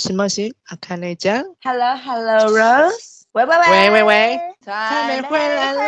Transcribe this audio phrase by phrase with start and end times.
[0.00, 1.44] 西莫西，阿卡内酱。
[1.62, 3.20] Hello，Hello，Rose。
[3.32, 5.80] 喂喂喂喂喂喂，蔡美回来了。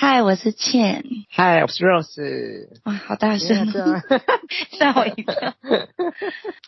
[0.00, 1.04] 嗨，我是倩。
[1.28, 2.68] 嗨，我是 Rose。
[2.86, 3.70] 哇，好大声，
[4.72, 5.52] 吓我一跳。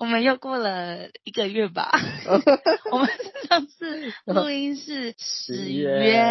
[0.01, 1.91] 我们又过了一个月吧？
[2.93, 3.09] 我们
[3.49, 6.23] 上次录音是十月，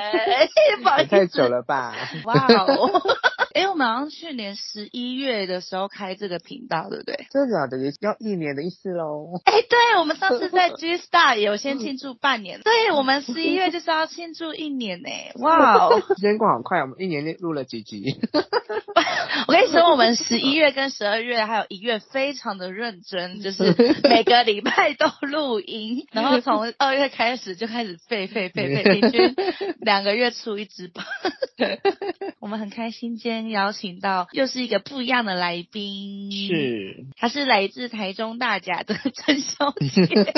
[0.82, 1.94] 不好意思，太久了吧？
[2.24, 3.02] 哇哦！
[3.54, 7.26] 哎，我们好像去年十一月的时候开这个频道，对不对？
[7.30, 7.76] 真的假的？
[7.76, 9.40] 也要一年的意思喽。
[9.44, 15.08] 哎，对，我们上次在 G Star 有先庆祝半年，对，我们十一月就是要庆祝一年呢。
[15.36, 16.02] 哇哦！
[16.14, 18.16] 时间过好快，我们一年录了几集？
[19.46, 29.34] 我跟你说，我们十一月跟十二月还有一月非常的认真， 就是每个礼拜都录音， 然后从二月开始就开始废废废废，平均
[29.80, 31.04] 两个月出一支吧。
[32.40, 33.44] 我们很开心今天。
[33.54, 40.32] 邀请到又是一个不一样的来宾，是，他是来自台中大甲的陈小姐，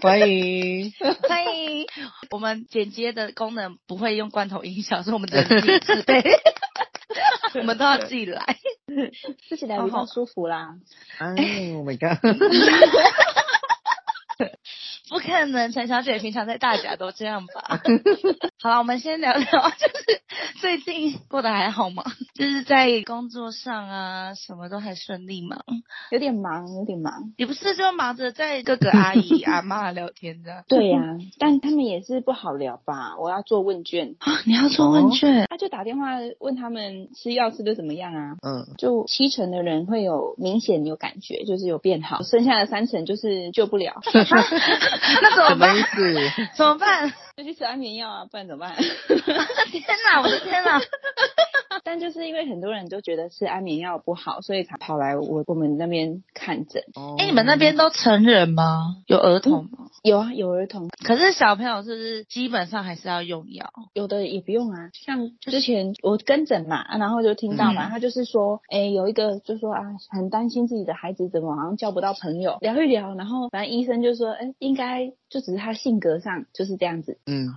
[0.00, 0.92] 欢迎
[1.28, 1.86] 欢迎。
[2.30, 6.22] 我们剪接的功能不会用罐头音效，所以我们只能自己自备，
[7.54, 8.58] 我们都要自己来，
[9.48, 10.74] 自己来比较舒服啦。
[11.18, 11.28] 哎
[11.74, 12.18] ，Oh my God！
[15.08, 17.80] 不可能，陈小姐平常在大家都这样吧？
[18.60, 19.44] 好了，我们先聊聊，
[19.78, 20.20] 就是
[20.60, 22.04] 最近过得还好吗？
[22.34, 25.58] 就是在工作上啊，什么都还顺利吗？
[26.10, 27.32] 有点忙，有点忙。
[27.36, 30.64] 你不是就忙着在各个阿姨阿妈聊天这样。
[30.68, 33.16] 对呀、啊，但他们也是不好聊吧？
[33.18, 35.46] 我要做问卷啊，你要做问卷？
[35.48, 38.36] 他、哦、就打电话问他们吃药吃的怎么样啊？
[38.42, 44.00] 嗯，就七成的人会有明显有感觉，就是有变好，剩下的三成就是救不了。
[45.22, 45.74] 那怎么办？
[45.76, 46.48] 什么意思？
[46.56, 47.12] 怎么办？
[47.36, 48.74] 就去吃安眠药啊，不然怎么办？
[49.70, 50.80] 天哪，我的天哪！
[51.88, 56.82] 但就是因为很多人都觉得吃安眠药不好，所以才跑来我我们那边看诊。
[57.16, 58.96] 哎、欸，你们那边都成人吗？
[59.06, 59.70] 有儿童吗？
[59.80, 60.90] 嗯、有啊，有儿童。
[61.02, 63.72] 可是小朋友是不是基本上还是要用药？
[63.94, 64.90] 有的也不用啊。
[64.92, 77.16] 像之前我跟诊嘛，然后就听到嘛，嗯、他就是说，哎、欸，有一个就说啊，很担心自己的孩子怎么好像交不到朋友，聊一聊，然后反正医生就说，哎、欸，应该就只是他性格上就是这样子。
[77.24, 77.48] 嗯，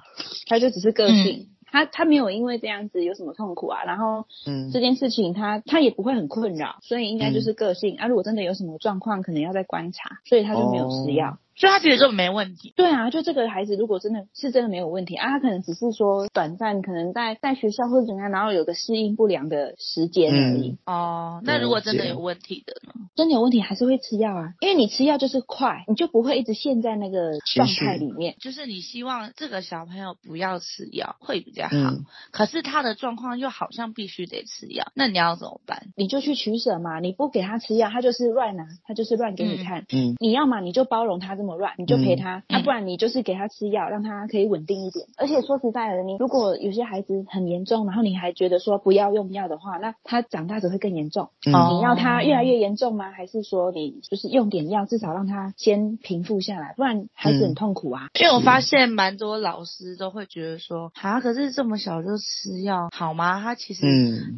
[0.48, 1.48] 他就只是个性。
[1.50, 8.08] 嗯他他没有因为这样子有什么痛苦啊，然后嗯，这件事情他他也不会很困扰，所以应该就是个性、嗯、啊。
[8.08, 11.32] 如果真的有什么状况，可能要再观察，所以他就没有吃药。
[11.32, 12.74] 哦所以他其实就没问题。
[12.76, 20.78] 对啊，就这个孩子如果真的是真的没有问题啊，他可能只是说短暂，可能在在学校或者怎样，然后有个适应不良的时间而已。
[20.86, 22.94] 嗯、哦，那如果真的有问题的呢？
[23.16, 28.36] 真的有问题还是会吃药啊，因为你吃药就是快，你就不会一直陷在那个状态里面。
[28.40, 35.88] 就是你希望这个小朋友不要吃药会比较好，嗯、可是他的状况又好像必须得吃药，那你要怎么办？
[35.96, 39.86] 你就去取舍嘛，你不给他吃药，他就是乱拿，他就是乱给你看。
[39.92, 42.44] 嗯，你要嘛你就包容他这么乱，你就陪他。
[42.48, 45.08] 啊，不然你就是给他吃药，让他可以稳定一点。
[45.18, 51.30] 而且说实在的，你如果有些孩子很严重，然后你还觉得说不要用药的话，那他长大只会更严重。
[51.46, 53.12] 嗯、你要他越来越严重吗？
[53.12, 56.74] 还是说你就是用点药，至少让他先平复下来？
[56.76, 58.08] 不然孩子很痛苦啊。
[58.20, 63.42] 因为我发现蛮多老师都会觉得说，啊，可是这么小就吃药好吗？
[63.42, 63.86] 他其实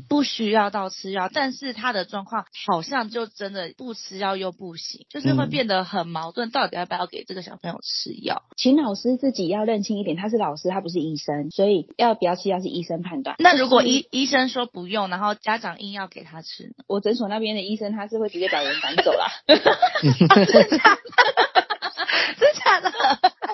[0.07, 6.49] 不需要到吃药，但是他的状况好像就真的不吃药又不行，就是会变得很矛盾。
[6.51, 13.35] 到底要不要给这个小朋友吃药，请老师自己要认清一点，他是老师，他不是医生，所以要不要吃药是医生判断。
[13.39, 16.83] 那如果医医生说不用，然后家长硬要给他吃呢？
[16.87, 19.25] 我诊所那边的医生他是会直接把人赶走啦。
[19.47, 21.01] 真的假的？
[22.37, 22.91] 真假的？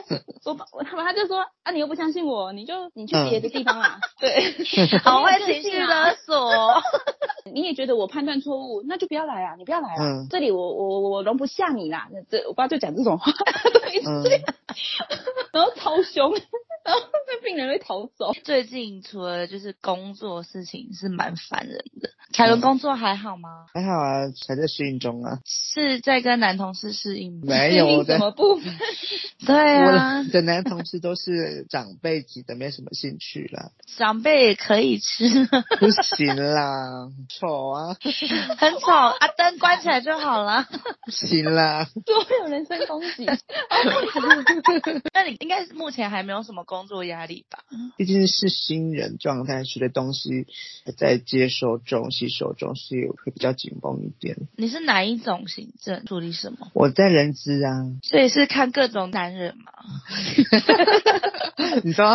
[0.45, 3.99] 我我他们他就说啊，你又不相信我，你就你去别的地方啦。
[4.19, 4.55] 对，
[5.03, 6.81] 好会情绪勒索。
[7.51, 9.55] 你也觉得我判断错误，那就不要来啊！
[9.57, 10.03] 你不要来啊！
[10.03, 12.07] 嗯、这里我我我容不下你啦！
[12.11, 13.31] 那这我爸就讲这种话，
[15.51, 16.33] 然后超凶。
[16.81, 18.31] 然后那病人会逃走。
[18.44, 22.09] 最近除了就是工作事情是蛮烦人的，
[22.39, 23.65] 凯伦工作还好吗？
[23.74, 25.39] 还好啊，还在适应中啊。
[25.45, 27.41] 是在跟男同事适应吗？
[27.44, 28.13] 没有的。
[28.13, 28.74] 什么部分？
[29.45, 33.71] 对啊，我的男同事都是长辈级的，没什么兴趣啦。
[33.97, 35.27] 长辈也可以吃。
[35.81, 37.97] 不行啦，丑啊。
[38.57, 40.65] 很丑啊，灯关起来就好了。
[41.06, 41.89] 不行啦。
[42.06, 43.25] 多有人身攻击。
[45.13, 47.59] 那你应该目前还没有什么工作压力吧？
[47.97, 50.47] 毕竟是新人状态，学的东西
[50.86, 54.37] 还在接收中、吸收中，所以会比较紧绷一点。
[54.55, 56.05] 你是哪一种行政？
[56.05, 56.69] 处理什么？
[56.73, 57.71] 我在人资啊，
[58.03, 59.71] 所以是看各种男人嘛。
[61.83, 62.05] 你说？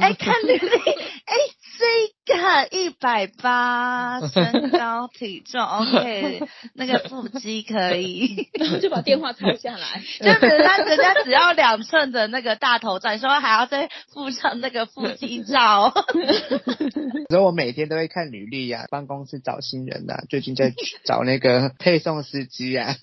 [0.00, 1.34] 哎，看履历，哎，
[1.82, 6.42] 这个一百八，身高体重 OK，
[6.74, 15.92] 那个腹肌可以，然 后就把电话抄下来，就是人家人家只要两寸的那个大头照，你说还要再附上那个腹肌照。
[17.28, 20.72] 所以我每天都会看履历呀，帮公司找新人呐、啊，最近在
[21.04, 22.94] 找那个配送司机呀、啊，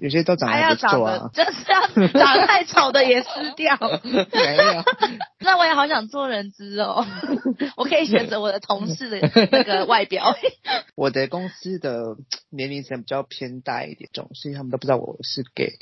[0.00, 3.76] 有些都长得还不错啊，就是要长得太丑的也撕掉。
[4.32, 4.82] 没有，
[5.40, 7.04] 那我也好想做人资哦，
[7.82, 9.18] 我可以选择我的同事的
[9.50, 10.36] 那个外表。
[10.94, 12.16] 我的公司的
[12.50, 15.72] 年龄层比较偏大一点，总所以他们都不知道我是 gay。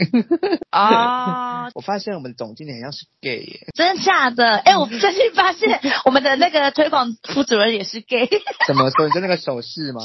[0.71, 4.57] 啊、 哦， 我发现我们总经理好像是 gay 耶，真的假的？
[4.57, 8.29] 哎、欸，我最近发现我们的那个推广副主任也是 gay。
[8.67, 9.07] 怎么说？
[9.07, 10.01] 你就那个手势吗？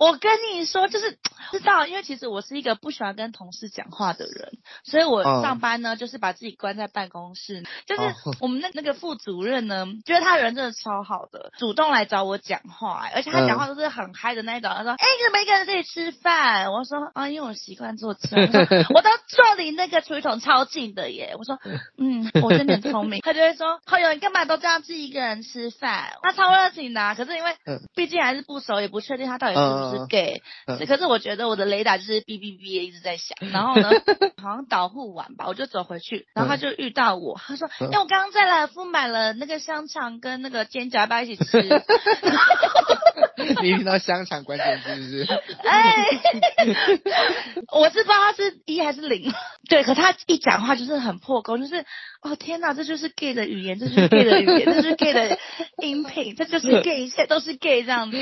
[0.00, 1.12] 我跟你说，就是
[1.52, 7.62] 知道，因为其实我是一个不喜欢跟同事讲话的人，所以我上班呢，就是把自己关在办公室。
[7.86, 8.02] 就是
[8.40, 14.70] 我们那那个副主任呢，觉得他人真的超好的，主动来找我讲话，而且他讲话都是很嗨的那种。
[14.74, 18.36] 他说：“哎，你怎么一个人在这里吃饭？”我说：“啊，因为我习惯坐车，
[18.94, 21.58] 我都坐离那个厨余桶超近的耶。”我说
[21.98, 27.54] ：“嗯，我真的很聪明。”他就会说：“好友，你干嘛都这样自己一个人吃饭？”他超热情的啊，可是因为
[27.94, 30.42] 毕竟还是不熟，也不确定他到底是不是 gay。
[30.86, 33.36] 可是我觉得我的雷达就是哔哔哔一直在响。
[33.52, 33.90] 然后呢，
[34.42, 41.58] 好像导护完吧，我就走回去，然后他就遇到我，他说：“哎，我刚刚在来福买了那个香肠跟那个煎夹吧一起吃？”
[43.62, 45.40] 你听到香肠关键字是不是？
[45.68, 46.06] 哎，
[47.72, 49.32] 我是不知道他是一还是零。
[49.68, 51.84] 对，可他一讲话就是很破功，就是
[52.20, 55.38] 哦天哪，这就是 gay 的语言，这就是 gay 的语言，这就是 gay 的
[55.82, 58.16] 音频，这就是 gay，一切都是 gay 这样子。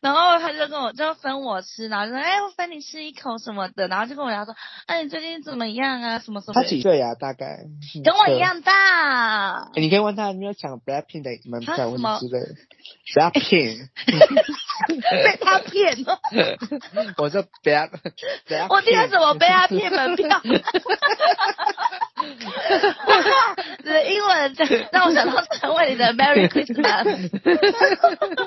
[0.00, 4.52] 然后他就跟我就分我吃，然后就说：“哎，我分你吃一口什么的。”然后就跟我聊说
[4.86, 6.18] ：“哎，你最近怎么样啊？
[6.18, 7.14] 什么什么？”他几岁啊？
[7.14, 7.58] 大概
[8.02, 9.70] 跟我一样大。
[9.76, 12.48] 你可以问他有没有抢 Blackpink 的门票问题之类的。
[13.14, 13.90] Blackpink
[15.10, 16.18] 被他骗了。
[17.18, 17.90] 我说 Black，
[18.68, 20.40] 我今天怎么被他骗门票？
[23.84, 24.54] 这英文
[24.92, 27.30] 让我想到成为你的 Merry Christmas。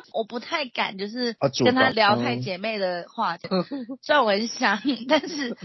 [0.14, 3.38] 我不太敢，就是跟他聊太姐妹的话。
[4.02, 4.80] 虽然我很想，
[5.10, 5.56] 但是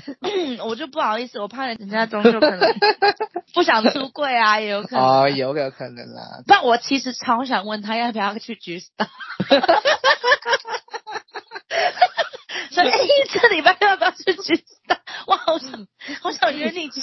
[0.64, 2.60] 我就不好意思，我怕人家终究可能
[3.54, 5.04] 不想出柜啊，也有可能。
[5.04, 6.42] 哦，有有可能啦。
[6.46, 9.08] 但我其实超想问他要不要去 G-Star。
[12.70, 12.98] 所以，哎，
[13.32, 14.79] 这礼拜要不要去 G-Star？
[15.26, 15.86] 我好想，
[16.20, 17.00] 好想约你去。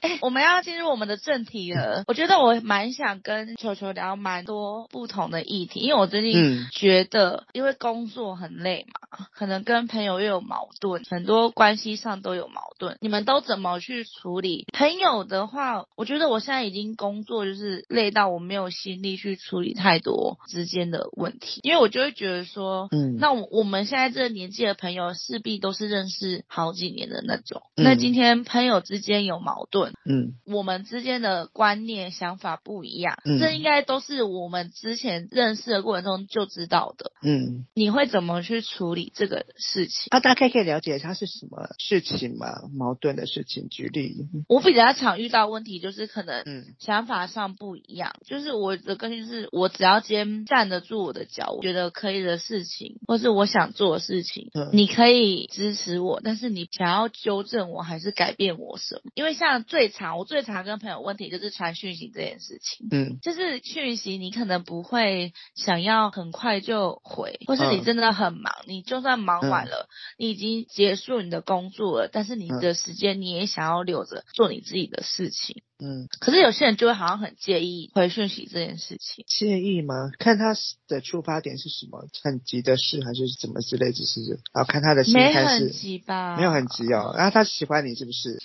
[0.00, 2.04] 哎， 我们要进入我们的正题了。
[2.06, 12.96] 我觉得我蛮想跟球球聊蛮多不同的议题，因为我最近觉得，因为工作很累嘛，可能跟朋友又有矛盾，很多关系上都有矛盾。
[13.00, 14.66] 你们都怎么去处理？
[14.72, 27.62] 朋友的话，我觉得我现在已经工作就是累到我没有心力去处理太多之间的问题，因为我就会觉得说，嗯，那我我们现在这个年纪的朋友势必都是认识好几年的那种。
[27.76, 29.92] 那今天朋友之间有矛盾。
[30.08, 37.12] 嗯，我们之间的观念想法不一样，嗯，这应该都是我们之前认识的过程中就知道的。
[37.22, 40.08] 嗯，你会怎么去处理这个事情？
[40.10, 42.46] 啊，大概可以了解它是什么事情吗？
[42.76, 44.14] 矛盾的事情，举例。
[44.48, 48.14] 我比较常遇到问题就是可能，嗯，想法上不一样。
[48.14, 59.10] 嗯，就是我的根据是，我只要今天站得住我的脚，我觉得可以的事情，或是我想做的事情，嗯，你可以支持我，但是你想要纠正我还是改变我什么？
[59.14, 59.94] 因为像最。
[59.94, 75.62] 常我最常跟朋友问题就是传讯息这件事情，嗯，就是讯息你可能不会想要很快就回，或是你真的很忙，嗯、你就算忙完了，嗯、你已经结束你的工作了，但是你的时间你也想要留着做你自己的事情。
[75.80, 79.24] 嗯，可是有些人就会好像很介意回讯息这件事情。
[79.26, 80.10] 介意吗？
[80.18, 80.54] 看他
[80.86, 84.20] 的出发点是什么，很急的事还是怎么之类，只是
[84.52, 85.34] 然后看他的心态是。
[85.34, 86.36] 没很急吧？
[86.36, 87.12] 没有很急哦。
[87.16, 88.38] 然后他喜欢你是不是？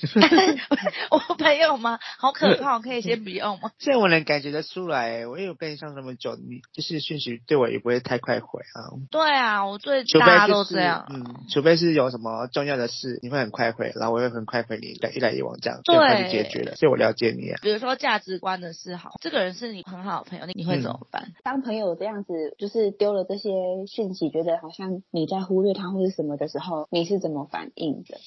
[1.11, 1.99] 我朋友吗？
[2.17, 3.71] 好可怕，可以先不用吗？
[3.77, 5.27] 这我能感觉得出来。
[5.27, 8.89] 我也有跟你上这么久，你就是讯息对我也不会太快回啊。
[9.11, 11.05] 对啊，我最大家都这样。
[11.09, 16.75] 嗯，除非是有什么重要的事，你会很快回，然后我会很快回你，一来一往这样，就快就解决了。
[16.75, 17.18] 所以我了解。
[17.61, 21.23] 比如说价值观的是好，这个人是你很好的朋友，你你会怎么办？
[21.27, 23.51] 嗯、当朋友这样子，就是丢了这些
[23.87, 28.17] 讯息，觉得好像你在忽略他或者什么的时候，你是怎么反应的？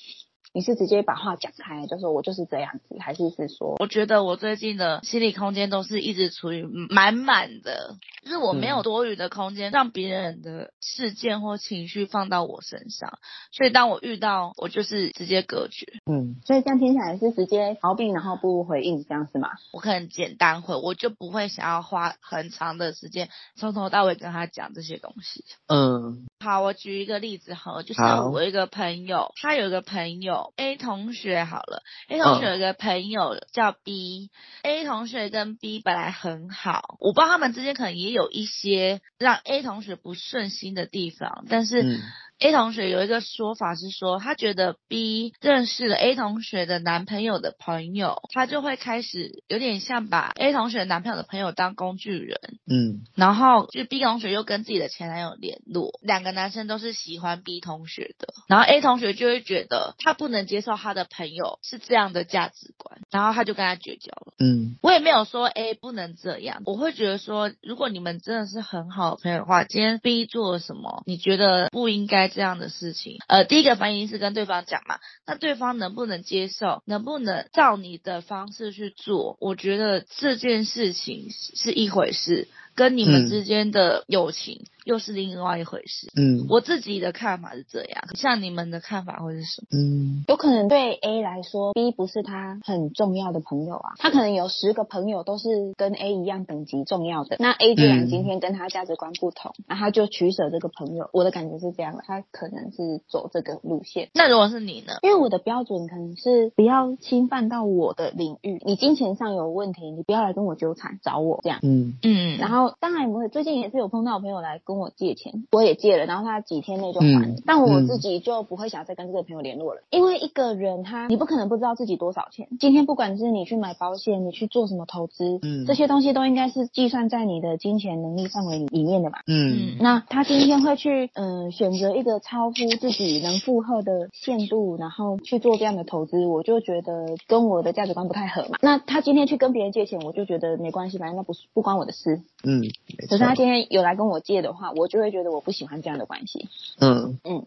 [0.55, 3.77] 你是直接把话讲开，就说我就是这样子，还是是说？
[3.81, 13.19] 我觉得我最近的心理空间都是一直处于满满的，就是我没有多余的空间让别人的事件或情绪放到我身上，
[13.51, 15.87] 所以当我遇到，我就是直接隔绝。
[16.05, 19.49] 嗯，所以这样听起来是直接逃避，然后不回应，这样是吗？
[19.73, 25.47] 我可能简单回，我就不会想要花很长的时间从头到尾跟他讲这些东西。
[25.69, 42.01] 嗯，好，我举一个例子好，就是我一个朋友，他有一个朋友 A 同学，好了，A 同学有一个朋友叫 B，A 同学跟 B 本来很好，我不知道他们之间可能也有一些让 A 同学不顺心的地方，但是。
[42.43, 52.39] 嗯 A 同学有一个说法是说，他觉得 B 认识了 A 同学的男朋友的朋友，他就会开始有点像把 A 同学男朋友的朋友当工具人。
[52.69, 64.35] 嗯，然后就 B 同学又跟自己的前男友联络，两个男生都是喜欢 B 同学的，然后 A 同学就会觉得他不能接受他的朋友是这样的价值观，然后他就跟他绝交了。
[64.39, 72.32] 嗯，我也没有说 A 不能这样，我会觉得说，如果你们真的是很好的朋友的话，今天 B 做了什么，你觉得不应该。
[72.33, 79.37] 这样的事情，呃，第一个反应是跟对方讲嘛，那对方能不能接受，能不能照你的方式去做？
[79.41, 84.65] 我觉得这件事情是一回事，跟你们之间的友情。
[84.85, 86.11] 嗯又是另外一回事。
[86.17, 89.69] 嗯，我自己的看法是这样，像你们的看法会是什么？
[89.73, 93.93] 嗯，有可能对 A 来说，B 不是他很重要的朋友啊。
[93.99, 97.37] 他可能有十个朋友都是跟 A 一样等级重要的。
[97.39, 101.09] 那 A 既然今天跟他价值观不同，那、嗯、他就取舍这个朋友。
[101.13, 104.09] 我的感觉是这样的，他可能是走这个路线。
[104.15, 104.95] 那如果是你呢？
[105.03, 108.61] 因为我的标准可能是不要侵犯到我的领域。
[108.65, 111.61] 你金钱上有问题，你不要来跟我纠缠，找我这样。
[111.63, 112.39] 嗯嗯。
[112.39, 122.49] 然后当然我会，最近也是有碰到我朋友来跟我借钱，我也借了，然后他几天内就还了，嗯、但我自己就不会想再跟这个朋友联络了，嗯、因为一个人他你不可能不知道自己多少钱。
[122.61, 129.77] 今天不管是你去买保险，你去做什么投资，嗯，这些东西都应该是计算在你的金钱能力范围里面的嘛，嗯。
[129.81, 138.59] 那他今天会去嗯选择一个超乎自己能负荷的限度，然后去做这样的投资，我就觉得跟我的价值观不太合嘛。
[138.61, 142.63] 那他今天去跟别人借钱，我就觉得没关系，反正那不是不关我的事，嗯。
[143.07, 145.43] 可是他今天有来跟我借的话，我就会觉得我。
[145.43, 146.49] 不喜欢这样的关系。
[146.79, 147.43] 嗯嗯，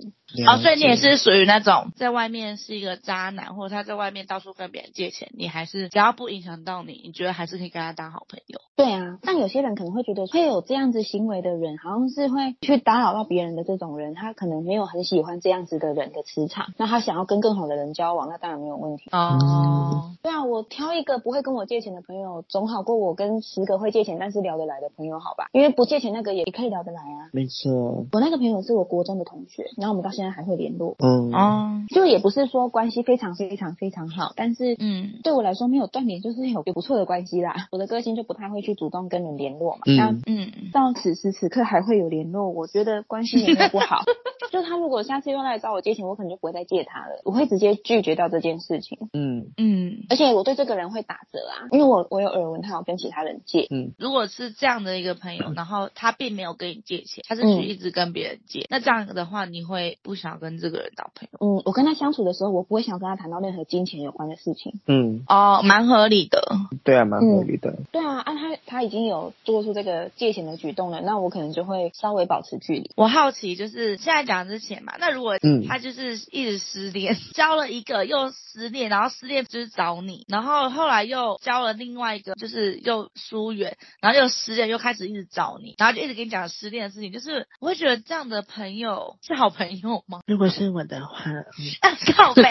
[0.45, 8.59] 哦，所以你也是属于那种在外面是一个渣男，或者他在外面到处跟别人借钱，你还是只要不影响到你，你觉得还是可以跟他当好朋友。
[8.75, 19.05] 对啊，但有些人可能会觉得会有这样子行为的人，好像是会去打扰到别人的这种人，他可能没有很喜欢这样子的人的磁场，那他想要跟更好的人交往，那当然没有问题。
[19.13, 25.47] 哦，对啊，我挑一个不会跟我借钱的朋友，总好过我跟十个会借钱但是聊得来的朋友，好吧？
[25.53, 27.29] 因为不借钱那个也可以聊得来啊。
[27.31, 28.05] 没错。
[28.11, 30.95] 我那个朋友是我国中的同学，然后我们到现在还会联络。
[30.99, 37.55] 嗯哦，就也不是说关系非常非常非常好，但是嗯，对我来说没有断联，就是有有不错的关系啦。
[37.71, 39.81] 我的个性就不太会去主动跟人联络嘛。
[39.85, 44.01] 嗯嗯，到此时此刻还会有联络，我觉得关系也没有不好。
[44.51, 48.97] 就他如果下次又来找我借钱，我可能就不会再借他了，我会直接拒绝掉这件事情。
[49.13, 53.67] 嗯嗯，而且我对这个人会打折啊，因为我我有耳闻他有跟其他人借。
[53.69, 58.61] 嗯，如果是这样的一个朋友，然后他并没有跟你借钱，他是去一直跟别人借。
[58.61, 61.39] 嗯那这样的话，你会不想跟这个人当朋友？
[61.39, 64.79] 嗯，我跟他相处的时候，我不会想跟他谈到任何金钱有关的事情。
[64.87, 66.41] 嗯，哦，蛮合理的。
[66.83, 67.71] 对啊，蛮合理的。
[67.71, 72.91] 嗯、对啊，啊，他他已经有做出这个借钱的举动了，那我可能就会稍微保持距离。
[72.95, 75.37] 我好奇，就是现在讲之前嘛，那如果
[75.67, 88.43] 他就是一直失恋，嗯、 交了一个又失恋，然后失恋就是找你，然后后来又交了另外一个，就是又疏远，然后又失恋，又开始一直找你，然后就一直跟你讲失恋的事情，就是我会觉得这样的。
[88.55, 90.21] 朋友是好朋友吗？
[90.27, 91.43] 如果是我的话，嗯、
[91.81, 92.43] 啊，靠北，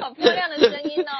[0.00, 1.12] 好漂亮的声音哦。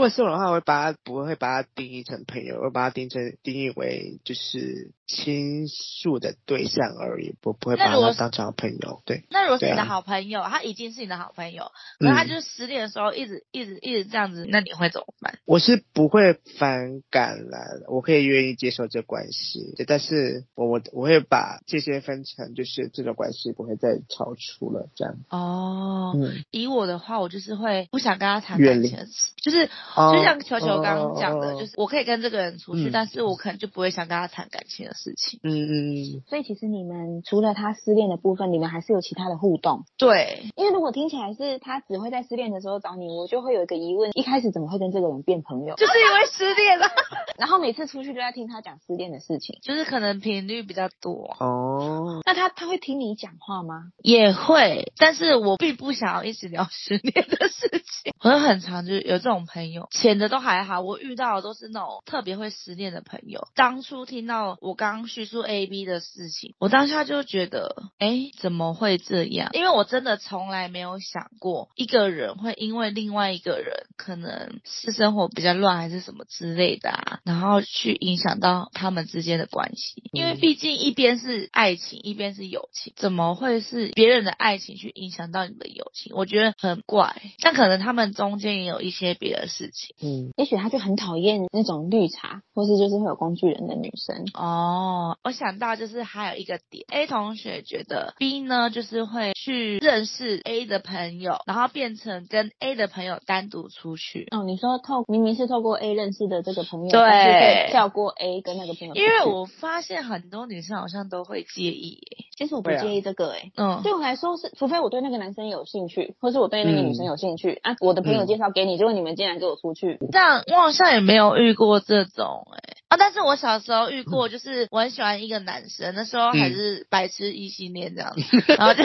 [0.00, 9.02] 如果是我的话，我会把他不会把他定义成朋友，我会把他定成定义为就是倾诉的对象而已，不不会把他当成好朋友。
[9.04, 9.24] 对。
[9.28, 15.38] 那如果是你的好朋友，啊、他已经是你的好朋友，那他就是失恋的时候一直一直一直这样子，那你会怎么办？
[15.44, 25.16] 我是不会反感啦，我可以愿意接受这关系，但是我我我会把这些分成，就是这种关系不会再超出了这样。
[25.28, 28.96] 哦，嗯，以我的话，我就是会不想跟他谈感情，
[29.36, 29.68] 就是。
[29.96, 35.40] 就像球球刚刚讲的，就是我可以跟这个人出去，但是我可能就不会想跟他谈感情的事事情。
[35.42, 36.22] 嗯嗯嗯。
[36.28, 39.84] 所以其实你们除了他失恋的部分，你们还是有其他的互动。
[39.98, 45.74] 对，因为如果听起来是他只会在失恋的时候找你，我就会有一个疑问：一开始怎么会跟这个人变朋友？
[45.76, 46.86] 就是因为失恋了，
[47.38, 51.34] 然后每次出去都在听他讲失恋的事情，就是可能频率比较多。
[51.40, 53.90] 哦，那他他会听你讲话吗？
[54.02, 58.12] 也会，但是我并不想要一直聊失恋的事情。
[58.22, 63.48] 我很常就是有这种朋友，浅的都还好，我遇到的都是那种特别会失恋的朋友。
[63.54, 69.50] 当初听到我刚刚叙述 A B 的事情，我当下就觉得，哎，怎么会这样？
[69.52, 80.10] 因为我真的从来没有想过一个人会因为另外一个人可能是生活比较乱还是什么之类的啊，然后去影响到他们之间的关系。
[80.12, 86.12] 因为毕竟一边是爱情，一边是友情，怎么会是别人的爱情去影响到你的友情？
[86.14, 87.22] 我觉得很怪。
[87.40, 89.96] 但可能他们中间也有一些别的事情。
[90.02, 94.24] 嗯，也许他就很讨厌那种绿茶，或是就是会有工具人的女生。
[94.34, 104.26] 哦，我想到就是还有一个点，A 同学觉得 B 呢，就是会去认识 A 的朋友，然后变成跟 A 的朋友单独出去。
[104.30, 108.94] 哦，你说透明明是透过 A 认识的这个朋友，对，跳过 A 跟那个朋友。
[108.94, 112.26] 因为我发现很多女生好像都会介意耶。
[112.36, 128.84] 其实我不介意这个诶，嗯，对我来说是，除非我对那个男生有兴趣，或是我对那个女生有兴趣、嗯、啊，我的朋友介绍给你，结果你们竟然给我出去，这样我好像也没有遇过这种诶啊，但是我小时候遇过，就是我很喜欢一个男生，那时候还是白痴异性恋这样子，嗯、 然后就。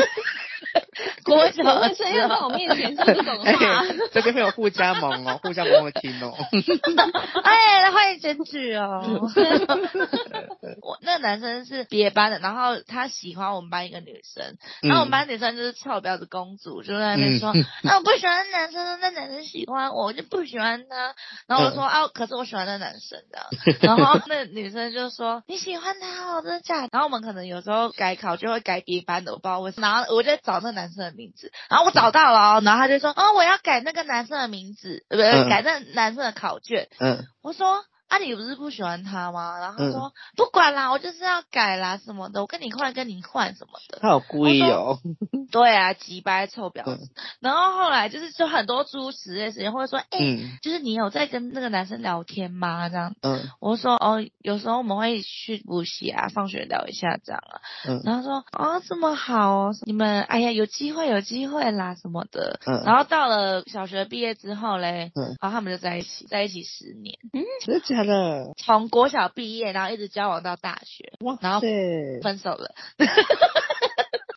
[1.26, 3.52] 国小的时候在我面前说这种话，
[3.82, 6.32] 欸、这边会有互加盟哦，互加盟会听哦。
[7.44, 9.04] 哎，那欢迎检举哦。
[10.82, 21.16] 我那个男生是别班的，然后他喜欢我们班一个女生，然后我们班女生就是臭婊子公主，就在那边说，那、嗯啊、我不喜欢男生，那男生喜欢我，我就不喜欢他。
[21.48, 23.48] 然后我说、嗯、啊，可是我喜欢那男生的。
[23.82, 26.90] 然后那女生就说你喜欢他哦，真的假的？
[26.92, 29.88] 然后我们可能有时候改考就会改别班的，我不知道为什么。
[29.88, 35.50] 然后我就找那男生的名字，然后我找到了，然后他就说，哦，我要改那个男生的名字，呃不是？
[35.50, 36.90] 改那男生的考卷。
[37.00, 37.84] 嗯，我说。
[38.08, 39.58] 啊，你不是不喜欢他吗？
[39.60, 44.00] 然后他说、嗯、不管啦，我就是要改啦什么的，我跟你换，跟你换什么的。
[44.02, 45.00] 他好故意哦。
[45.52, 47.10] 对啊，急掰臭婊子、嗯。
[47.40, 52.90] 然后后来就是就很多诸如此类的事情，或者说，哎、欸嗯，就是你有在跟那个男生聊天吗？
[52.90, 53.16] 这样。
[53.22, 53.50] 嗯。
[53.60, 57.62] 我说哦，有时候我们会去补习啊，放学聊一下这样啊。
[57.88, 58.02] 嗯。
[58.04, 62.60] 然后说哦，这么好哦，你们哎呀，有机会有机会啦什么的。
[62.66, 62.84] 嗯。
[62.86, 67.18] 然后到了小学毕业之后嘞，嗯，然后他们就在一起，在一起十年。
[67.34, 67.44] 嗯。
[68.58, 71.62] 从国小毕业，然后一直交往到大学，然后
[72.22, 72.76] 分手了。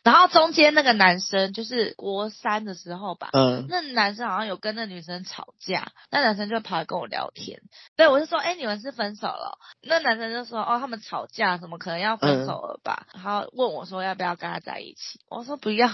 [0.01, 7.61] 然后中间那个男生就是国三的时候吧，嗯，那男生好像有跟那女生吵架，那男生就跑来跟我聊天，
[7.95, 9.59] 对，我就说，哎，你们是分手了？
[9.83, 13.05] 那男生就说，哦，他们吵架，怎么可能要分手了吧？
[13.13, 15.19] 嗯、然后问我说，要不要跟他在一起？
[15.29, 15.87] 我说不要，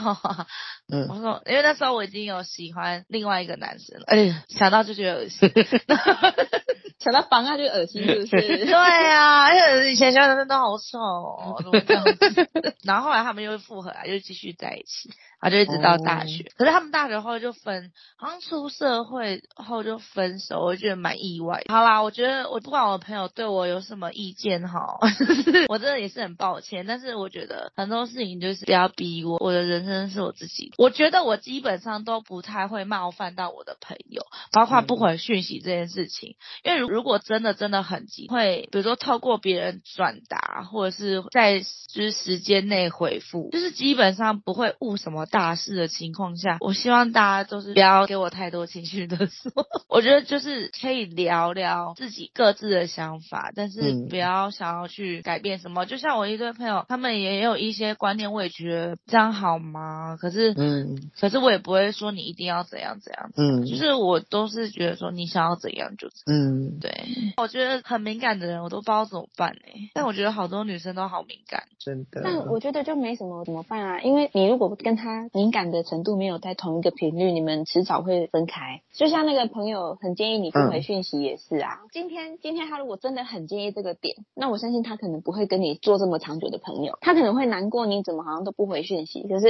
[0.88, 5.52] 嗯，我说，因为那时候我已经有喜欢另外一个男生了，哎，想到就觉得恶心。
[7.06, 8.38] 想到房啊就恶心，是不是？
[8.66, 12.76] 对啊，而且以前喜欢的人都好丑哦， 怎么这样子？
[12.84, 15.12] 然后后来他们又复合了，又继续在一起。
[15.46, 16.54] 他就一直到大学，oh.
[16.58, 21.62] 可是他们大学后就分，好像出社会后就分手，我觉得蛮意外。
[21.70, 24.98] 好啦，我觉得我不管我朋友对我有什么意见哈，
[25.70, 26.88] 我真的也是很抱歉。
[26.88, 30.74] 但是我觉得很多事情就是不要逼我，我的人生是我自己的。
[30.80, 36.38] 我觉得我基本上都不太会冒犯到我的朋友，包括不回讯息这件事情。
[36.64, 45.28] 因为如果真的真的很急，会比如说透过别人转达，或者是在就是时间内回复，就是基本上不会误什么。
[45.36, 49.52] 大事的情况下，我希望大家都是不要给我太多情绪的说。
[49.90, 55.84] 我觉得就是可以聊聊自己各自的想法，但是不要想要去改变什么。
[55.84, 60.16] 嗯、就像我一堆朋友，他们也有一些观念，我也觉得这样好吗？
[60.18, 63.32] 可是，嗯，可是我也不会说你一定要怎样怎样。
[63.36, 66.46] 嗯，就是我都是觉得说你想要怎样就怎样。
[66.46, 66.92] 嗯，对。
[67.36, 69.90] 我觉得很敏感的人，我都不知道怎么办哎。
[69.94, 72.22] 但我觉得好多女生都好敏感，真的。
[72.24, 75.25] 但我觉得就没什么怎么办啊，因为你如果跟他。
[75.34, 78.82] 敏感的程度没有在同一个频率，你们迟早会分开。
[78.94, 81.80] 就像那个朋友很建议你不回讯息也是啊。
[81.84, 86.98] 嗯、今天今天他如果真的很介意这个点，那我相信他可能不会跟你做这么长久的朋友。
[87.02, 89.48] 他可能会难过你怎么好像都不回讯息，可是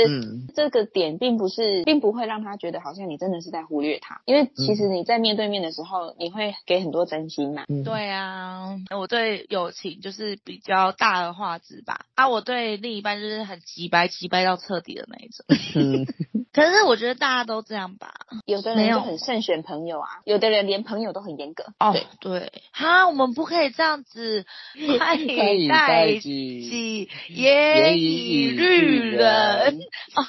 [0.55, 4.21] 这个点并不是，并不会让他觉得好像你真的是在忽略他。
[4.25, 7.65] 因为其实你在面对面的时候，你会给很多真心嘛。
[7.67, 12.05] 嗯、对啊，我对友情就是比较大而化之吧。
[12.15, 15.45] 啊，我对另一半就是很急掰急掰到彻底的那一种。
[15.75, 16.05] 嗯，
[16.53, 18.13] 可是我觉得大家都这样吧，
[18.45, 21.65] 有的人就很慎选朋友啊，有的人连朋友都很严格。
[21.79, 24.45] 哦，对对，哈，我们不可以这样子，
[24.97, 29.79] 宽以待己，严以律人。
[30.15, 30.23] 哦，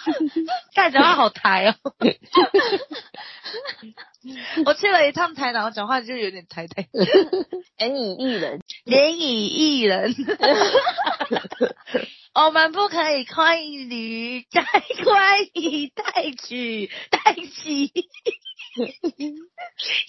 [0.75, 1.75] 感觉好抬哦。
[4.65, 6.87] 我去了一趟台南，我讲话就有点台台。
[7.79, 10.15] 连以益人，连以益人。
[12.35, 14.63] 我们不可以宽以律，再
[15.05, 16.05] 宽以待
[16.47, 17.93] 取，待己。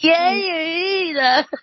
[0.01, 1.45] 严以益人。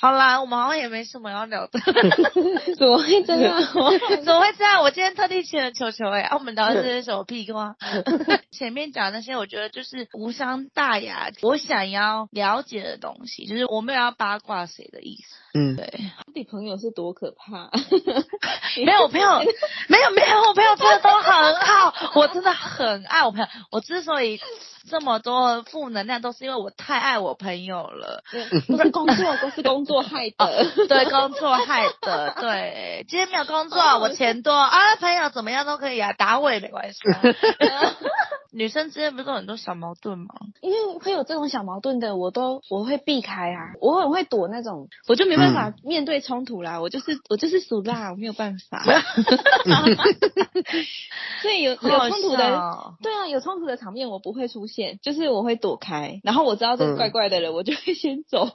[0.00, 1.78] 好啦，我们好像也没什么要聊的。
[2.76, 3.60] 怎么会这样？
[4.24, 4.82] 怎么会这样？
[4.82, 7.76] 我今天特地请了球球哎、啊，我们聊的是什么屁话？
[8.50, 11.30] 前面讲那些，我觉得就是无伤大雅。
[11.42, 15.36] 我想要了解的东西，就是我没有要八卦谁的意思。
[15.56, 15.88] 嗯，对。
[16.34, 17.70] 你朋友是多可怕？
[18.84, 19.38] 没有我朋友，
[19.88, 23.46] 没有没有，我朋友真的都很好，我真的很爱我朋友。
[23.70, 24.40] 我之所以。
[24.86, 28.22] 这么多负能量都是因为我太爱我朋友了，
[28.68, 37.22] 不是工作，都是工作害的， 哦，对，工作害的， 对，今天没有工作，我钱多啊，朋友怎么样都可以啊，打我也没关系，啊。
[38.54, 40.26] 女生之间不是有很多小矛盾吗？
[40.60, 48.82] 因为会有这种小矛盾的，我都我会避开啊，我很会躲那种，我就没办法面对冲突啦，嗯、我就是我就是属辣，我没有办法。
[51.42, 58.48] 所以有有冲突的，对啊，有冲突的场面我不会出现，就是我会躲开，然后我知道这个怪怪的人，嗯、我就会先走，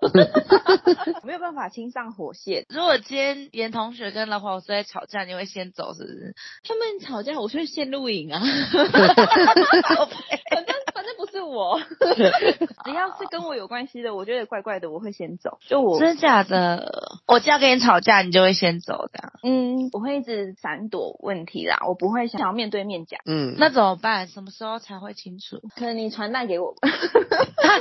[1.23, 2.65] 没有办法亲上火线。
[2.69, 6.33] 如果今天严同学跟老黄师在吵架，你会先走是不是？
[6.63, 8.41] 他们吵架，我就会先录影啊。
[10.49, 10.78] 反正反
[11.09, 11.79] 正不是我，
[12.85, 15.57] 只要是跟我有关系的，我觉得怪怪的，我会先走。
[15.67, 17.19] 就我真的假的？
[17.27, 19.33] 我只要跟你吵架，你就会先走的。
[19.43, 23.19] 嗯，我会一直闪躲问题啦，我不会想要面对面讲。
[23.25, 24.27] 嗯，那怎么办？
[24.27, 25.59] 什么时候才会清楚？
[25.75, 26.75] 可能你传带给我。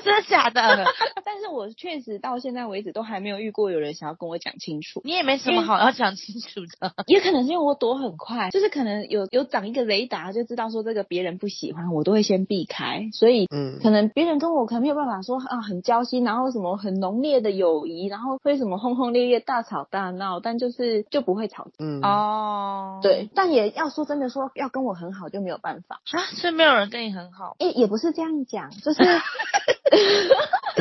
[0.04, 0.84] 真的假的？
[1.24, 5.00] 但是我确实到现在为止都还没有遇过有人想要跟我讲清楚。
[5.04, 6.92] 你也没什么好要讲清楚的。
[7.06, 13.08] 也可能是因为我躲很快，就是可能有有长一个雷达，就知道说这个别人不喜欢，我都会先避开。
[13.18, 21.70] 所以，嗯，可能别人跟我可能没有办法说啊很交心，然后什么很浓烈的友谊，然后会什么轰轰烈烈大吵大闹，但就是就不会吵架。
[21.80, 27.56] 嗯哦，对，但也要说真的说要跟我很好就没有办法啊，所以没有人跟你很好。
[27.58, 29.02] 也，也不是这样讲，就是。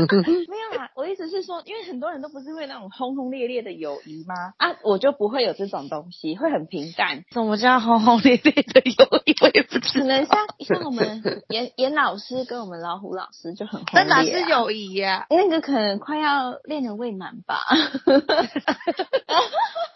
[0.01, 4.33] 没有啦，我意思是说，因为很多人都不是会那种轰轰烈烈的友谊吗？
[4.57, 7.23] 啊，我就不会有这种东西，会很平淡。
[7.31, 9.35] 什么叫轰轰烈烈的友谊？
[9.41, 10.01] 我也不知道。
[10.01, 15.25] 可能像像我们严严老师跟我们老虎老师就很轰烈，那哪是友谊呀？
[15.29, 17.59] 那个可能快要恋人未满吧。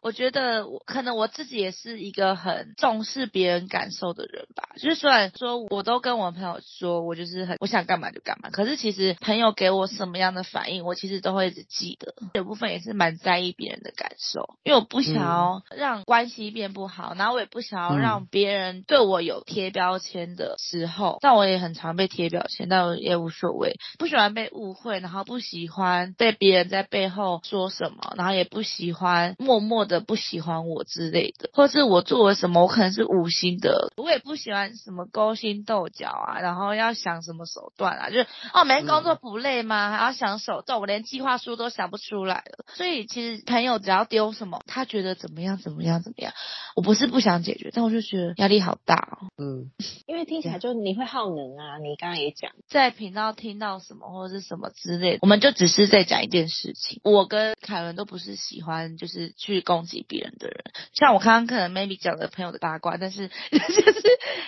[0.03, 4.69] 我觉得我可能我自己也是一个很重视别人感受的人吧。
[4.81, 12.13] 就是虽然说我都跟我朋友说我就是很我想干嘛就干嘛，可是其实朋友给我什么样的反应，我其实都会一直记得。
[12.33, 21.17] 有部分也是蛮在意别人的感受，因为我不想要让关系变不好，然后我也不想要让别人对我有贴标签的时候。
[21.21, 23.75] 但我也很常被贴标签，但我也无所谓。
[23.97, 30.01] 不喜欢被误会，然后不喜欢被别人在背后说什么，然后也不喜欢默默的。
[30.11, 39.80] 不喜欢我之类的，或是我做了什么，我可能是无心的，我也不喜欢什么勾心斗角啊，然后要想什么手段啊，就是哦，没工作不累吗？
[39.89, 42.63] 还要想手段，我连计划书都想不出来了。
[42.75, 46.31] 所以其实朋友只要丢什么，他觉得怎么样怎么样怎么样，
[46.77, 49.27] 我不是不想解决，但我就觉得压力好大哦。
[49.37, 49.71] 嗯，
[50.07, 57.01] 因为听起来就你会耗能啊，你刚刚也讲，在频道听到什么或者是什么之类的，我们就只是在讲一件事情。
[57.03, 59.81] 我跟凯伦都不是喜欢就是去攻。
[59.81, 60.63] 攻击别人的人，
[60.93, 64.03] 像我刚刚可能 maybe 讲了朋友的八卦，但是 就是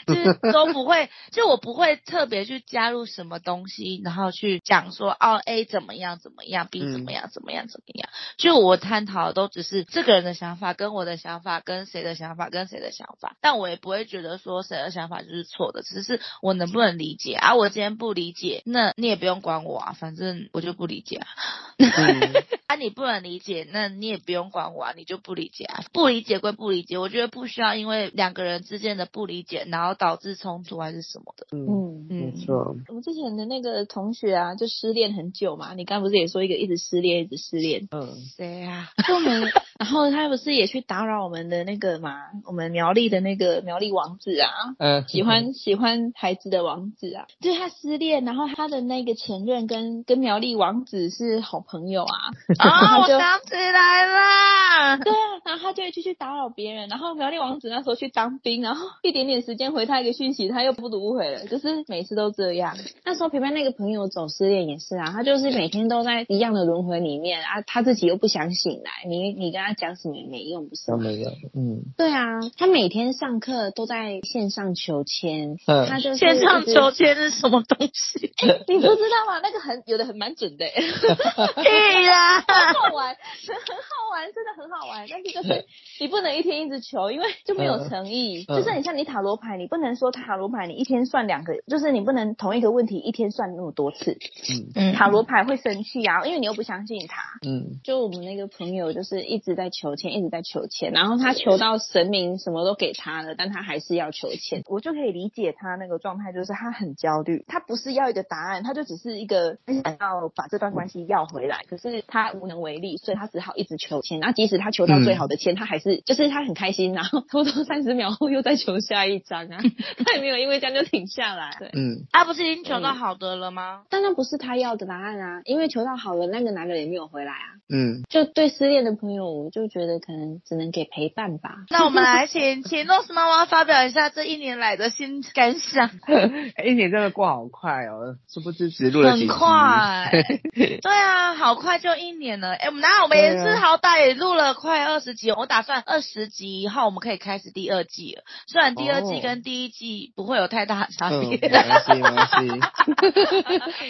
[0.06, 8.10] 就是都不会， 就我不会特别去加入什么东西，然后去讲说哦 A 怎么样怎么样，B 怎么样怎么样怎么样。
[8.38, 13.38] 就我探讨的都只是这个人的想法，跟我的想法，跟谁的想法，跟谁的想法。
[13.40, 17.56] 但我也不会觉得说谁的想法就是错的，只是我能不能理解啊？
[17.56, 21.28] 我今天不理解，那你也不用管我啊，反正我就不理解啊。
[21.80, 22.34] 嗯、
[22.68, 25.18] 啊，你不能理解，那你也不用管我啊，你就。
[25.24, 31.48] 不理解啊，不理解归不理解，我觉得不需要因为两个人之间的不理解，然后导致冲突还是什么的。
[31.52, 32.76] 嗯嗯，没错。
[32.90, 35.74] 我们之前的那个同学啊，就失恋很久嘛。
[35.76, 37.88] 你刚不是也说一个一直失恋，一直失恋？
[37.92, 38.90] 嗯，谁啊？
[39.08, 39.50] 就我们，
[39.80, 42.18] 然后他不是也去打扰我们的那个嘛？
[42.46, 52.18] 我们苗栗的那个苗栗王子啊，嗯，喜欢喜欢孩子的王子啊，就是他失恋，然后他的那个前任跟跟苗栗王子是好朋友啊。
[52.60, 54.98] 啊、哦， 我想起来了。
[55.04, 56.90] 对啊，然然后他就会继续打扰别人。
[56.90, 62.76] 然后苗栗王子那时候去当兵，然后一点点时间回他一个讯息，他又不读不回了，就是每次都这样。
[63.06, 70.98] 那时候陪伴那个朋友走失恋也是啊，他就是每天都在一样的轮回里面啊，他自己又不想醒来，你你跟他讲什么也没用，不是吗？
[70.98, 78.34] 都没有，嗯，对啊，他每天上课都在线上求签，嗯他就是线上求签是什么东西？
[78.68, 79.40] 你不知道吗？
[79.44, 80.66] 那个很有的很蛮准的，
[81.62, 82.43] 屁啦！
[82.48, 85.06] 很好玩， 很好玩，真的很好玩。
[85.10, 85.66] 但是就是
[86.00, 88.46] 你不能一天一直求，因为就没有诚意。
[88.48, 94.18] 嗯就是你像你塔罗牌，你不能说塔罗牌你一天算两个，就是你不能同一个问题一天算那么多次。
[94.50, 97.22] 嗯嗯塔罗牌会生气啊，因为你又不相信他。
[97.46, 104.64] 嗯，就我们那个朋友就是一直在求签，一直在求签，然后他求到神明什么都给他了，但他还是要求签。
[104.68, 114.20] 我就可以理解他那个状态，就是他很焦虑，他不是要一个答案，他就只是一个想要把这段关系要回来，可是他无能为力，所以他只好一直求签。
[114.20, 119.60] 那即使他求到最好的签，他还是就是他很开心，然后偷偷三十秒后又再求下一张啊，
[120.06, 121.56] 他也没有因为这样就停下来。
[121.60, 123.84] 对，嗯，他不是已经求到好的了吗？
[123.90, 127.48] 当然不是他要的答案啊，因为求到好了，那个男的也没有回来啊。
[127.70, 131.66] 嗯，就对失恋的朋友，我就觉得可能只能给陪伴吧。
[131.70, 135.90] 那我们来请请 Rose 妈妈发表一下这一年来的新感想。
[136.56, 140.12] 哎，一年真的过好快哦，殊不知只录了几，很快，
[140.54, 142.54] 对啊，好快就一年了。
[142.54, 143.04] 哎，我们哪有？
[143.04, 148.24] 我们也是好歹也录了快二十集，我打算二十集以后我们可以开始第二季了。
[148.48, 152.60] 虽然第二季跟第一季不会有太大差别， 关系，没关系，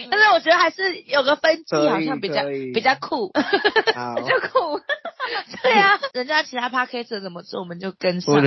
[0.09, 2.41] 但是我觉得还是有个分季好像比较
[2.73, 3.31] 比较酷。
[3.31, 3.41] 比
[4.23, 4.79] 较酷。
[5.63, 8.35] 对啊，人家其他 podcast 怎么做，我们就跟上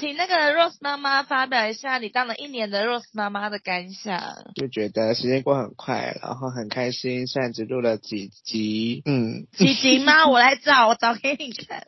[0.00, 4.20] 请那个 Rose 妈妈发表一下你当了一年的 Rose 妈妈的感想。
[4.54, 10.26] 就觉得时间过很快，然后很开心，虽然只录了几集，嗯，几集吗？
[10.26, 11.86] 我来找，我找给你看。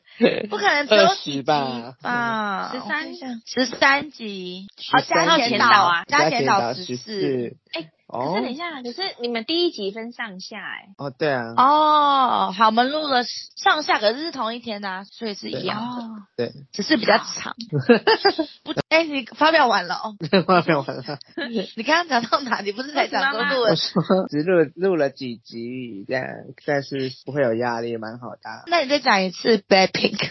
[0.49, 7.21] 不可能只有二十几集吧吧？13我看一下十三集，好13加集前导啊，加前前导十十四。
[7.21, 13.25] 四，哎可哦是等一下，可是你们第一集分上下哎、哦，对啊，哦，好，我们录了
[13.57, 17.55] 上下，可是是同一天呐、啊，所以是一样的，哦，对，只是比较长。
[18.63, 20.15] 不，哎、你发表完了哦。
[20.47, 21.19] 发表完了，
[21.77, 22.61] 你刚刚讲到哪？
[22.63, 23.77] 你不是才讲说录我了？
[23.77, 26.25] 说 只录录了几集，这样，
[26.65, 28.41] 但是不会有压力，蛮好的。
[28.69, 30.31] 那你再讲一次 Blackpink。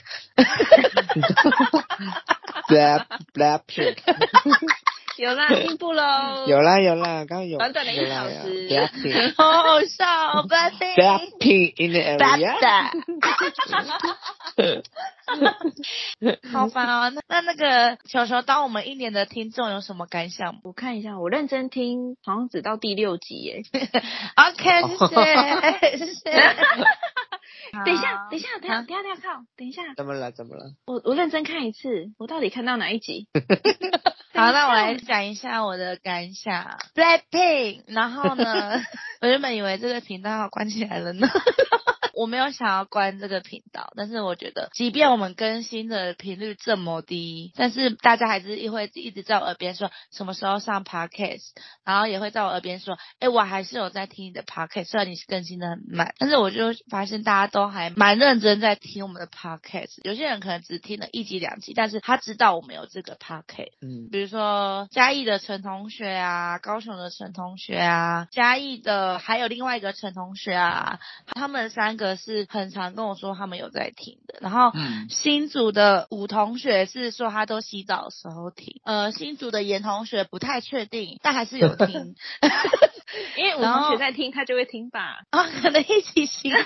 [2.67, 3.97] Black Blackpink
[5.17, 6.45] 有啦，进步喽。
[6.47, 10.95] 有啦有啦，刚刚有短短的一小时 好好笑哦，Blackpink。
[10.95, 12.55] Blackpink in the area。
[16.51, 17.09] 好烦哦。
[17.09, 23.63] 那那那个球球当我们一年的听众有什么感想我看一下，我认真听，好像只到第六集耶。
[24.35, 26.55] ？OK，谢谢谢谢。
[27.85, 30.31] 等一下，等一下，等一下，好等一下，等一下，靠，等一下，怎么了？
[30.31, 30.71] 怎么了？
[30.85, 33.27] 我我认真看一次，我到底看到哪一集？
[34.33, 36.77] 好，那我来讲一下我的感想。
[36.93, 38.81] Blackpink，然后呢，
[39.21, 41.27] 我原本以为这个频道要关起来了呢。
[42.15, 51.49] 我没有想要关这个频道，但是我觉得，即便我们更新的频率这么低，但是大家还是会一直在我耳边说什么时候上 podcast，
[51.83, 59.99] 然后也会在我耳边说，哎，我还是有在听你的 podcast，虽然你是更新的很慢，但是我就发现大家都还蛮认真在听我们的 podcast。
[60.03, 63.73] 有些人可能只听了一集两集，但是他知道我们有这个 podcast。
[63.81, 74.37] 嗯，比如说嘉义的陈同学啊，高雄的陈同学啊，嘉义的还有另外一个陈同学啊，他们三个是很常跟我说他们有在听的。
[74.41, 82.15] 然后嗯新组的吴同学是说他都洗澡的时候听，呃，新组的严同学不太确定，但还是有听。
[83.37, 85.21] 因为五同学在听，他就会听吧。
[85.29, 86.57] 啊，可能一起洗澡，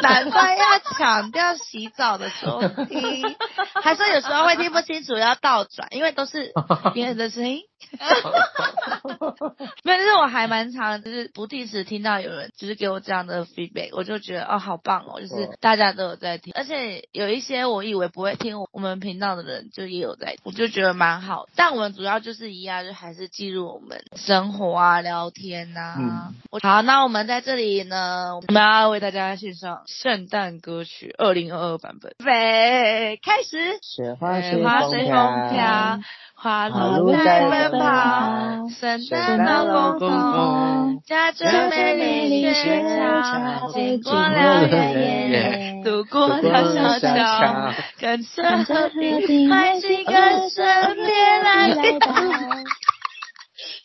[0.00, 3.36] 难怪要强调洗澡的时候听，
[3.82, 6.52] 还说有时候会听不清楚，要倒转，因为都是
[6.94, 7.62] 别人的声音。
[9.84, 21.48] 没有，就是我还蛮常，就是不定时听到有人就是给我这样的 feedback，我就觉得哦，好棒哦，就是大家都有在听，而且有一些我以为不会听我们频道的人，就也有在听，我就觉得蛮好。
[21.56, 25.96] 但我们主要就是一样，就还是记录我们生活啊、聊天呐、啊。
[25.98, 33.78] 嗯好，那我们在这里呢，我们要为大家献上圣诞歌曲二零二二版本，准备开始。
[33.82, 35.98] 雪花随雪花随风飘，
[36.42, 39.06] 花鹿在奔跑，圣
[39.38, 41.94] 诞老公公驾着美
[42.28, 51.78] 丽雪橇，经过了原野，渡过了小桥，跟着和平欢喜跟身边来到。
[51.78, 52.10] 叮当，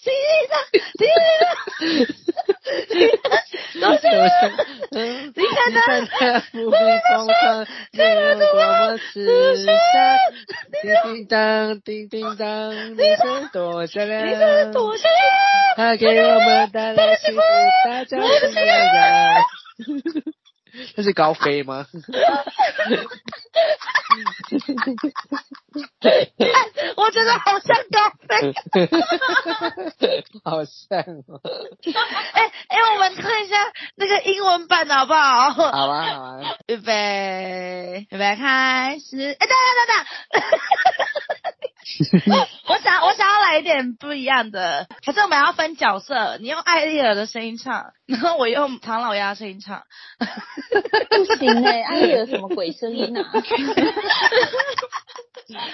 [0.01, 0.09] 叮
[0.49, 0.57] 当，
[0.97, 1.05] 叮
[2.47, 2.56] 当，
[3.81, 4.03] 都 是
[5.35, 8.01] 你看他不必风霜，有
[8.39, 9.05] 多么慈
[9.65, 9.67] 祥。
[10.81, 15.21] 叮叮当，叮叮当，你是多善良，你是多善良，
[15.75, 17.41] 他给我们带来幸福，
[17.85, 19.43] 大家是一样。
[20.95, 21.85] 这是高飞吗？
[26.95, 28.53] 我觉得好像高飞，
[30.43, 31.39] 好像哦。
[32.33, 33.55] 哎哎，我们看一下
[33.95, 35.51] 那个英文版的好不好？
[35.51, 36.39] 好啊好啊。
[36.67, 39.17] 预备预备开始！
[39.17, 40.41] 哎，等等等
[41.43, 41.46] 等，
[42.67, 46.37] 我想我想要来一点不一样的，可是我们要分角色？
[46.39, 49.83] 你用艾丽尔的声音唱， 然后我用唐老鸭声音唱。
[51.09, 53.23] 不行哎、艾丽尔什么鬼声音啊？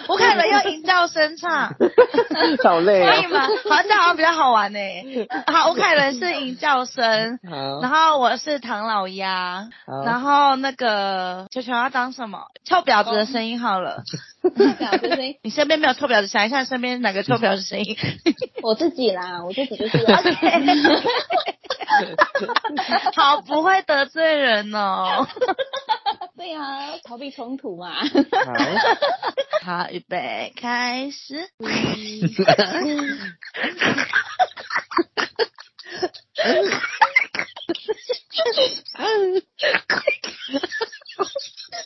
[0.08, 1.74] 吴凯伦用吟叫声唱，
[2.64, 3.04] 好累！
[3.04, 3.48] 可以吗？
[3.68, 5.28] 好像这样好像比较好玩呢、 欸。
[5.48, 7.40] 好，吴凯伦是吟叫声，
[7.82, 9.68] 然后我是唐老鸭，
[10.06, 12.40] 然后那个球球要当什么？
[12.66, 14.04] 臭婊子的声音好了。
[14.44, 17.98] 臭婊子声音， 你身边没有臭婊子，想一下身边哪个臭婊子声音？
[18.62, 20.38] 我自己啦，我自己就是 OK。
[23.16, 25.28] 好，不会得罪人哦。
[26.36, 27.94] 对呀、啊，逃避冲突嘛。
[29.62, 31.48] 好，好，预备，开始。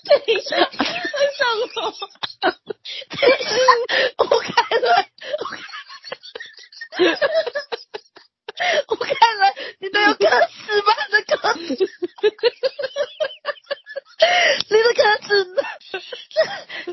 [0.03, 0.71] 等一下，为
[1.36, 1.43] 什
[1.75, 1.91] 么？
[2.41, 3.51] 等一下，
[4.17, 4.47] 我看
[4.81, 4.88] 了，
[8.88, 9.43] 我看了，
[9.79, 10.88] 你都有歌词吗？
[11.10, 11.57] 你的歌词。
[14.69, 15.62] 你的歌词呢？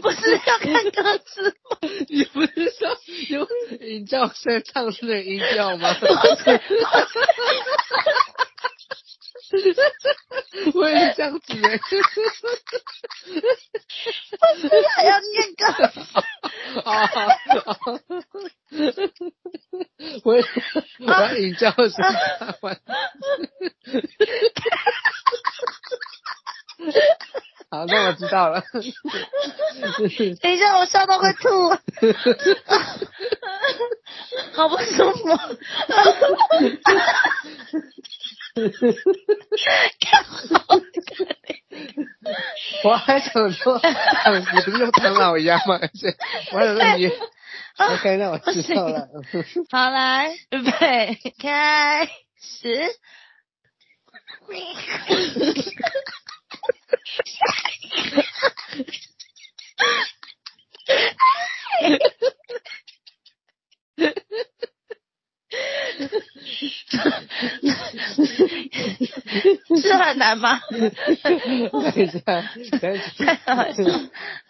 [0.01, 1.79] 不是要看歌词吗？
[2.09, 2.97] 你不是说
[3.31, 3.49] 用
[4.15, 5.89] 音调声唱出的音调吗？
[10.75, 11.77] 我也是这样子哎。
[14.39, 16.01] 不是还要念歌词？
[16.85, 17.77] 啊啊啊！
[20.25, 20.43] 我也
[21.01, 22.81] 我把音调声唱完。
[27.71, 28.63] 好，那我知道了。
[30.41, 31.81] 等一下，我笑到快吐了，
[34.55, 35.29] 好不舒服。
[42.85, 43.81] 我还想说，
[44.55, 45.81] 你不是用唐老鸭吗？
[46.53, 47.11] 我还想说你。
[47.77, 49.09] OK，那我知道了。
[49.71, 52.09] 好，来，预备，开
[52.41, 52.95] 始。
[70.15, 70.61] 难吗？
[70.71, 72.21] 等一下，
[72.81, 73.39] 等一下，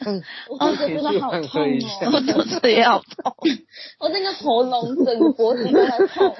[0.04, 3.36] 嗯，我肚子真的好痛哦，我肚子也好痛，
[3.98, 6.34] 我那个喉咙、整个脖子都在痛，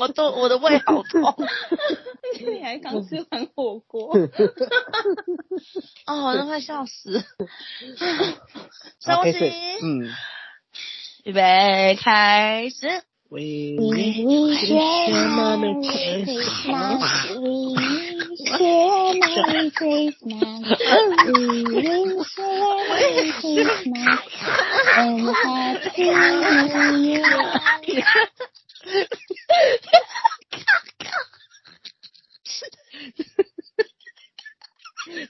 [0.00, 1.34] 我都我的胃好痛。
[2.46, 4.16] 你还刚吃完火锅，
[6.06, 7.24] 哦，我都快笑死。
[9.00, 10.08] 深呼吸，嗯，
[11.24, 13.02] 预备，开始。
[13.32, 13.78] Happy.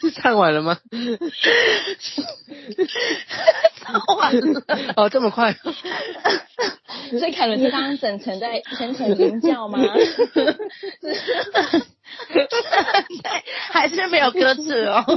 [0.00, 0.78] 是唱完了吗？
[3.80, 4.64] 唱完了。
[4.96, 5.56] 哦，这么快。
[7.18, 9.78] 所以凯伦是刚刚整程在全程尖叫吗？
[13.70, 15.02] 还是没有歌词哦。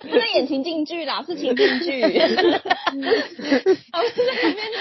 [0.00, 2.02] 不是演情境剧啦，是情境剧。
[2.02, 2.24] 我在
[4.42, 4.72] 旁边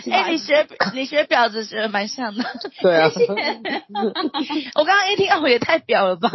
[0.00, 0.12] 唱。
[0.12, 2.44] 哎，你学你学 婊子学的蛮像的。
[2.80, 3.10] 对啊。
[4.74, 6.30] 我刚刚一听，哦也太婊了吧。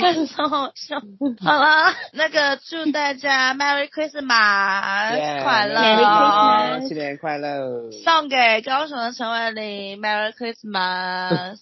[0.00, 0.96] 真超好笑。
[1.44, 11.58] 好了，那个祝大家 Merry Christmas 快乐，Merry Christmas，新年快乐，送给高雄的陈伟玲 Merry Christmas，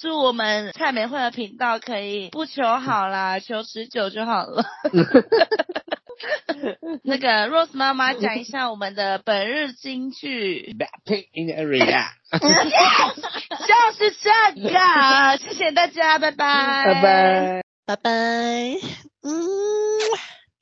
[0.00, 4.64] 祝我们蔡美惠的频道可以不求好啦，求持久就好了。
[7.04, 10.74] 那个 Rose 妈妈讲一下我们的本日金句。
[10.78, 12.06] Blackpink in the area。
[12.30, 14.30] 就是这
[14.62, 18.10] 个，谢谢大家，拜拜，拜拜，拜拜，
[19.22, 20.39] 嗯。